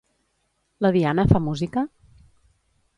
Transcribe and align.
La 0.87 0.91
Diana 0.97 1.27
fa 1.35 1.43
música? 1.49 1.87